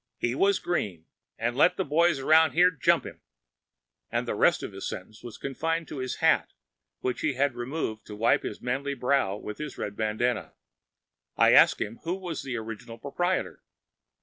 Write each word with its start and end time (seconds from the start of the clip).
He 0.17 0.33
was 0.33 0.57
green, 0.57 1.05
and 1.37 1.55
let 1.55 1.77
the 1.77 1.85
boys 1.85 2.17
about 2.17 2.53
here 2.53 2.71
jump 2.71 3.05
him,‚ÄĚ‚ÄĒand 3.05 4.25
the 4.25 4.33
rest 4.33 4.63
of 4.63 4.71
his 4.71 4.87
sentence 4.87 5.21
was 5.21 5.37
confided 5.37 5.87
to 5.89 5.99
his 5.99 6.15
hat, 6.15 6.53
which 7.01 7.21
he 7.21 7.35
had 7.35 7.53
removed 7.53 8.07
to 8.07 8.15
wipe 8.15 8.41
his 8.41 8.63
manly 8.63 8.95
brow 8.95 9.35
with 9.37 9.59
his 9.59 9.77
red 9.77 9.95
bandana. 9.95 10.55
I 11.37 11.53
asked 11.53 11.79
him 11.81 11.97
who 12.03 12.15
was 12.15 12.41
the 12.41 12.57
original 12.57 12.97
proprietor. 12.97 13.61